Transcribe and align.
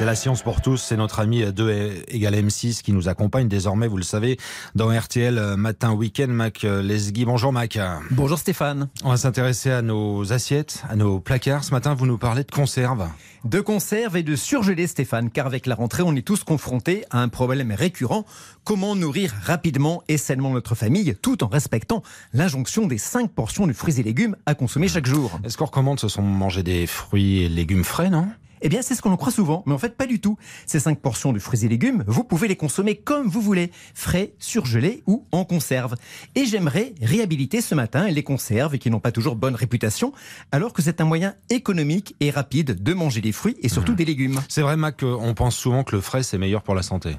C'est 0.00 0.06
la 0.06 0.14
science 0.14 0.40
pour 0.40 0.62
tous, 0.62 0.78
c'est 0.78 0.96
notre 0.96 1.20
ami 1.20 1.44
2 1.44 2.04
égal 2.08 2.32
M6 2.32 2.80
qui 2.80 2.94
nous 2.94 3.10
accompagne 3.10 3.48
désormais, 3.48 3.86
vous 3.86 3.98
le 3.98 4.02
savez, 4.02 4.38
dans 4.74 4.88
RTL 4.88 5.56
Matin 5.58 5.92
Week-end. 5.92 6.28
Mac 6.28 6.62
Lesgui, 6.62 7.26
bonjour 7.26 7.52
Mac. 7.52 7.78
Bonjour 8.10 8.38
Stéphane. 8.38 8.88
On 9.04 9.10
va 9.10 9.18
s'intéresser 9.18 9.70
à 9.70 9.82
nos 9.82 10.32
assiettes, 10.32 10.84
à 10.88 10.96
nos 10.96 11.20
placards. 11.20 11.64
Ce 11.64 11.72
matin, 11.72 11.92
vous 11.92 12.06
nous 12.06 12.16
parlez 12.16 12.44
de 12.44 12.50
conserve. 12.50 13.10
De 13.44 13.60
conserve 13.60 14.16
et 14.16 14.22
de 14.22 14.36
surgelés 14.36 14.86
Stéphane, 14.86 15.28
car 15.28 15.44
avec 15.44 15.66
la 15.66 15.74
rentrée, 15.74 16.02
on 16.02 16.16
est 16.16 16.26
tous 16.26 16.44
confrontés 16.44 17.04
à 17.10 17.20
un 17.20 17.28
problème 17.28 17.70
récurrent. 17.70 18.24
Comment 18.64 18.96
nourrir 18.96 19.34
rapidement 19.42 20.02
et 20.08 20.16
sainement 20.16 20.48
notre 20.48 20.74
famille 20.74 21.14
tout 21.20 21.44
en 21.44 21.48
respectant 21.48 22.02
l'injonction 22.32 22.86
des 22.86 22.96
5 22.96 23.30
portions 23.32 23.66
de 23.66 23.74
fruits 23.74 24.00
et 24.00 24.02
légumes 24.02 24.36
à 24.46 24.54
consommer 24.54 24.88
chaque 24.88 25.04
jour? 25.04 25.38
Est-ce 25.44 25.58
qu'on 25.58 25.66
recommande 25.66 26.00
ce 26.00 26.08
sont 26.08 26.22
manger 26.22 26.62
des 26.62 26.86
fruits 26.86 27.42
et 27.42 27.50
légumes 27.50 27.84
frais, 27.84 28.08
non? 28.08 28.28
Eh 28.62 28.68
bien, 28.68 28.82
c'est 28.82 28.94
ce 28.94 29.02
qu'on 29.02 29.10
en 29.10 29.16
croit 29.16 29.32
souvent, 29.32 29.62
mais 29.66 29.74
en 29.74 29.78
fait, 29.78 29.96
pas 29.96 30.06
du 30.06 30.20
tout. 30.20 30.38
Ces 30.66 30.80
5 30.80 30.98
portions 30.98 31.32
de 31.32 31.38
fruits 31.38 31.64
et 31.64 31.68
légumes, 31.68 32.04
vous 32.06 32.24
pouvez 32.24 32.48
les 32.48 32.56
consommer 32.56 32.96
comme 32.96 33.28
vous 33.28 33.40
voulez, 33.40 33.70
frais, 33.94 34.32
surgelés 34.38 35.02
ou 35.06 35.26
en 35.32 35.44
conserve. 35.44 35.96
Et 36.34 36.46
j'aimerais 36.46 36.94
réhabiliter 37.02 37.60
ce 37.60 37.74
matin 37.74 38.08
les 38.08 38.22
conserves 38.22 38.78
qui 38.78 38.90
n'ont 38.90 39.00
pas 39.00 39.12
toujours 39.12 39.36
bonne 39.36 39.54
réputation, 39.54 40.12
alors 40.52 40.72
que 40.72 40.82
c'est 40.82 41.00
un 41.00 41.04
moyen 41.04 41.34
économique 41.50 42.16
et 42.20 42.30
rapide 42.30 42.82
de 42.82 42.94
manger 42.94 43.20
des 43.20 43.32
fruits 43.32 43.56
et 43.60 43.68
surtout 43.68 43.92
Mmh. 43.92 43.96
des 43.96 44.04
légumes. 44.04 44.40
C'est 44.48 44.62
vrai, 44.62 44.76
Mac, 44.76 45.02
on 45.02 45.34
pense 45.34 45.56
souvent 45.56 45.84
que 45.84 45.96
le 45.96 46.00
frais, 46.00 46.22
c'est 46.22 46.38
meilleur 46.38 46.62
pour 46.62 46.74
la 46.74 46.82
santé. 46.82 47.16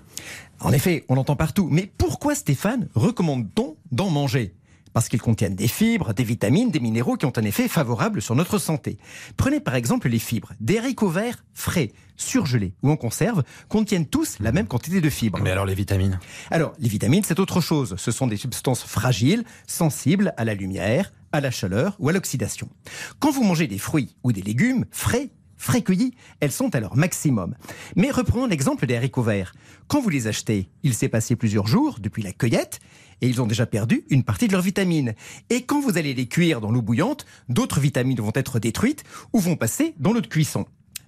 En 0.60 0.72
effet, 0.72 1.06
on 1.10 1.16
l'entend 1.16 1.36
partout. 1.36 1.68
Mais 1.72 1.92
pourquoi, 1.98 2.36
Stéphane, 2.36 2.88
recommande-t-on 2.96 3.76
d'en 3.92 4.10
manger? 4.10 4.54
Parce 4.94 5.10
qu'ils 5.10 5.22
contiennent 5.22 5.56
des 5.56 5.68
fibres, 5.68 6.14
des 6.14 6.24
vitamines, 6.24 6.72
des 6.72 6.80
minéraux 6.80 7.18
qui 7.18 7.26
ont 7.26 7.34
un 7.36 7.44
effet 7.44 7.68
favorable 7.68 8.22
sur 8.22 8.36
notre 8.36 8.58
santé. 8.58 8.98
Prenez 9.38 9.60
par 9.60 9.76
exemple 9.76 10.10
les 10.10 10.20
fibres. 10.20 10.54
Des 10.60 10.78
haricots 10.78 11.10
verts 11.10 11.44
frais, 11.54 11.92
surgelés 12.18 12.74
ou 12.84 12.90
en 12.90 12.98
conserve 12.98 13.44
contiennent 13.70 14.08
tous 14.08 14.38
la 14.40 14.52
même 14.52 14.68
quantité 14.68 15.02
de 15.02 15.10
fibres. 15.10 15.40
Mais 15.42 15.52
alors 15.52 15.66
les 15.66 15.76
vitamines? 15.76 16.20
Alors, 16.50 16.74
les 16.80 16.90
vitamines, 16.90 17.24
c'est 17.24 17.40
autre 17.40 17.62
chose. 17.62 17.96
Ce 17.98 18.12
sont 18.12 18.28
des 18.28 18.38
substances 18.38 18.84
fragiles, 18.84 19.44
sensibles 19.68 20.34
à 20.38 20.46
la 20.46 20.54
lumière, 20.54 21.14
à 21.32 21.42
la 21.42 21.52
chaleur 21.52 21.96
ou 22.00 22.10
à 22.10 22.12
l'oxydation. 22.12 22.70
Quand 23.20 23.32
vous 23.32 23.44
mangez 23.44 23.68
des 23.68 23.78
fruits 23.78 24.16
ou 24.24 24.32
des 24.32 24.42
légumes 24.42 24.86
frais, 24.92 25.30
frais 25.62 25.82
cueillis, 25.82 26.14
elles 26.40 26.52
sont 26.52 26.76
à 26.76 26.80
leur 26.80 26.96
maximum. 26.96 27.56
Mais 27.96 28.12
reprenons 28.12 28.48
l'exemple 28.48 28.88
des 28.88 28.96
haricots 28.96 29.22
verts. 29.22 29.54
Quand 29.88 30.02
vous 30.02 30.10
les 30.10 30.28
achetez, 30.28 30.70
il 30.84 30.94
s'est 30.94 31.10
passé 31.10 31.36
plusieurs 31.36 31.68
jours 31.68 31.98
depuis 32.00 32.24
la 32.24 32.32
cueillette 32.32 32.80
et 33.22 33.28
ils 33.28 33.42
ont 33.42 33.48
déjà 33.48 33.66
perdu 33.66 34.04
une 34.10 34.24
partie 34.24 34.48
de 34.48 34.54
leurs 34.54 34.64
vitamines. 34.64 35.14
Et 35.50 35.64
quand 35.64 35.80
vous 35.80 35.98
allez 35.98 36.14
les 36.14 36.28
cuire 36.28 36.62
dans 36.62 36.72
l'eau 36.72 36.82
bouillante, 36.82 37.26
d'autres 37.48 37.80
vitamines 37.80 38.20
vont 38.20 38.32
être 38.34 38.60
détruites 38.60 39.04
ou 39.34 39.40
vont 39.40 39.56
passer 39.56 39.94
dans 40.00 40.14
l'eau 40.14 40.22
de 40.22 40.28
cuisson. 40.28 40.66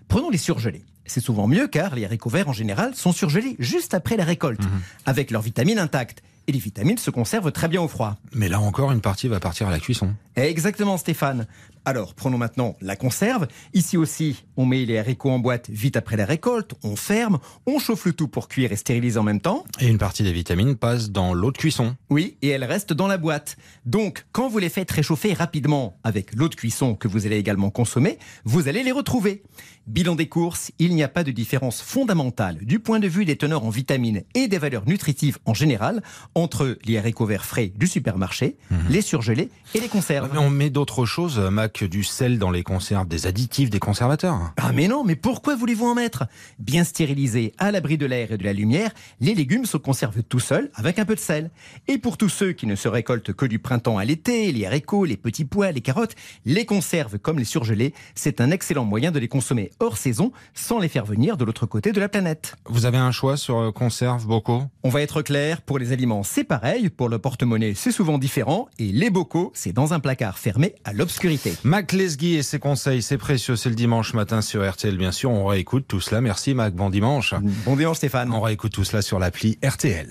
Prenons 0.07 0.29
les 0.29 0.37
surgelés. 0.37 0.85
C'est 1.05 1.19
souvent 1.19 1.47
mieux 1.47 1.67
car 1.67 1.95
les 1.95 2.05
haricots 2.05 2.29
verts 2.29 2.47
en 2.47 2.53
général 2.53 2.95
sont 2.95 3.11
surgelés 3.11 3.55
juste 3.59 3.93
après 3.93 4.15
la 4.15 4.23
récolte, 4.23 4.61
avec 5.05 5.31
leurs 5.31 5.41
vitamines 5.41 5.79
intactes. 5.79 6.21
Et 6.45 6.51
les 6.51 6.59
vitamines 6.59 6.97
se 6.97 7.09
conservent 7.09 7.53
très 7.53 7.69
bien 7.69 7.81
au 7.81 7.87
froid. 7.87 8.17
Mais 8.33 8.49
là 8.49 8.59
encore, 8.59 8.91
une 8.91 8.99
partie 8.99 9.29
va 9.29 9.39
partir 9.39 9.69
à 9.69 9.71
la 9.71 9.79
cuisson. 9.79 10.13
Exactement 10.35 10.97
Stéphane. 10.97 11.47
Alors, 11.85 12.13
prenons 12.13 12.37
maintenant 12.37 12.75
la 12.81 12.95
conserve. 12.95 13.47
Ici 13.73 13.97
aussi, 13.97 14.45
on 14.55 14.65
met 14.65 14.85
les 14.85 14.97
haricots 14.97 15.31
en 15.31 15.39
boîte 15.39 15.69
vite 15.69 15.97
après 15.97 16.15
la 16.15 16.25
récolte, 16.25 16.75
on 16.83 16.95
ferme, 16.95 17.39
on 17.65 17.77
chauffe 17.77 18.05
le 18.05 18.13
tout 18.13 18.29
pour 18.29 18.47
cuire 18.47 18.71
et 18.71 18.77
stériliser 18.77 19.19
en 19.19 19.23
même 19.23 19.41
temps. 19.41 19.65
Et 19.79 19.87
une 19.87 19.97
partie 19.97 20.23
des 20.23 20.31
vitamines 20.31 20.75
passe 20.75 21.11
dans 21.11 21.33
l'eau 21.33 21.51
de 21.51 21.57
cuisson. 21.57 21.95
Oui, 22.09 22.37
et 22.41 22.49
elles 22.49 22.63
restent 22.63 22.93
dans 22.93 23.07
la 23.07 23.17
boîte. 23.17 23.57
Donc, 23.85 24.25
quand 24.31 24.47
vous 24.47 24.59
les 24.59 24.69
faites 24.69 24.91
réchauffer 24.91 25.33
rapidement 25.33 25.97
avec 26.03 26.33
l'eau 26.35 26.47
de 26.47 26.55
cuisson 26.55 26.95
que 26.95 27.07
vous 27.07 27.25
allez 27.25 27.37
également 27.37 27.69
consommer, 27.69 28.17
vous 28.45 28.67
allez 28.69 28.83
les 28.83 28.91
retrouver. 28.91 29.43
Bilan 29.85 30.15
des 30.15 30.27
courses, 30.27 30.71
il 30.79 30.95
n'y 30.95 31.03
a 31.03 31.09
pas 31.09 31.25
de 31.25 31.31
différence 31.31 31.81
fondamentale 31.81 32.59
du 32.61 32.79
point 32.79 33.01
de 33.01 33.07
vue 33.07 33.25
des 33.25 33.35
teneurs 33.35 33.65
en 33.65 33.69
vitamines 33.69 34.23
et 34.33 34.47
des 34.47 34.57
valeurs 34.57 34.87
nutritives 34.87 35.39
en 35.43 35.53
général 35.53 36.01
entre 36.35 36.77
les 36.85 36.97
haricots 36.97 37.25
verts 37.25 37.43
frais 37.43 37.73
du 37.75 37.87
supermarché, 37.87 38.55
les 38.89 39.01
surgelés 39.01 39.49
et 39.75 39.81
les 39.81 39.89
conserves. 39.89 40.29
Mais 40.31 40.39
on 40.39 40.49
met 40.49 40.69
d'autres 40.69 41.05
choses, 41.05 41.37
Mac, 41.37 41.72
du 41.81 42.03
sel 42.03 42.37
dans 42.37 42.51
les 42.51 42.63
conserves, 42.63 43.07
des 43.07 43.25
additifs, 43.25 43.69
des 43.69 43.79
conservateurs. 43.79 44.53
Ah 44.57 44.71
mais 44.73 44.87
non, 44.87 45.03
mais 45.03 45.15
pourquoi 45.15 45.55
voulez-vous 45.55 45.85
en 45.85 45.95
mettre? 45.95 46.25
Bien 46.59 46.83
stérilisés, 46.83 47.53
à 47.57 47.71
l'abri 47.71 47.97
de 47.97 48.05
l'air 48.05 48.31
et 48.31 48.37
de 48.37 48.43
la 48.43 48.53
lumière, 48.53 48.91
les 49.19 49.33
légumes 49.33 49.65
se 49.65 49.77
conservent 49.77 50.23
tout 50.23 50.39
seuls 50.39 50.69
avec 50.75 50.99
un 50.99 51.05
peu 51.05 51.15
de 51.15 51.19
sel. 51.19 51.51
Et 51.87 51.97
pour 51.97 52.17
tous 52.17 52.29
ceux 52.29 52.51
qui 52.51 52.67
ne 52.67 52.75
se 52.75 52.87
récoltent 52.87 53.33
que 53.33 53.45
du 53.45 53.59
printemps 53.59 53.97
à 53.97 54.05
l'été, 54.05 54.51
les 54.51 54.65
haricots, 54.65 55.05
les 55.05 55.17
petits 55.17 55.45
pois, 55.45 55.71
les 55.71 55.81
carottes, 55.81 56.15
les 56.45 56.65
conserves 56.65 57.17
comme 57.17 57.39
les 57.39 57.45
surgelés, 57.45 57.93
c'est 58.13 58.41
un 58.41 58.51
excellent 58.51 58.85
moyen 58.85 59.11
de 59.11 59.19
les 59.19 59.27
consommer 59.27 59.71
hors 59.79 59.97
saison 59.97 60.31
sans 60.53 60.79
les 60.79 60.89
faire 60.89 61.05
venir 61.05 61.37
de 61.37 61.45
l'autre 61.45 61.65
côté 61.65 61.91
de 61.91 61.99
la 61.99 62.09
planète. 62.09 62.55
Vous 62.65 62.85
avez 62.85 62.97
un 62.97 63.11
choix 63.11 63.37
sur 63.37 63.57
euh, 63.57 63.71
conserve, 63.71 64.27
bocaux? 64.27 64.63
On 64.83 64.89
va 64.89 65.01
être 65.01 65.21
clair, 65.21 65.61
pour 65.61 65.79
les 65.79 65.91
aliments 65.91 66.23
c'est 66.23 66.43
pareil, 66.43 66.89
pour 66.89 67.09
le 67.09 67.19
porte-monnaie 67.19 67.73
c'est 67.75 67.91
souvent 67.91 68.17
différent, 68.17 68.67
et 68.79 68.91
les 68.91 69.09
bocaux 69.09 69.51
c'est 69.53 69.73
dans 69.73 69.93
un 69.93 69.99
placard 69.99 70.37
fermé 70.37 70.75
à 70.83 70.93
l'obscurité. 70.93 71.53
Mac 71.63 71.93
Lesgui 71.93 72.35
et 72.35 72.43
ses 72.43 72.59
conseils, 72.59 73.01
c'est 73.01 73.17
précieux, 73.17 73.55
c'est 73.55 73.69
le 73.69 73.75
dimanche 73.75 74.13
matin 74.13 74.41
sur 74.41 74.69
RTL, 74.69 74.97
bien 74.97 75.13
sûr. 75.13 75.31
On 75.31 75.45
réécoute 75.45 75.85
tout 75.87 76.01
cela. 76.01 76.19
Merci 76.19 76.53
Mac, 76.53 76.73
bon 76.73 76.89
dimanche. 76.89 77.33
Bon 77.65 77.75
dimanche 77.75 77.97
Stéphane. 77.97 78.31
On 78.33 78.41
réécoute 78.41 78.73
tout 78.73 78.83
cela 78.83 79.01
sur 79.01 79.17
l'appli 79.17 79.57
RTL. 79.65 80.09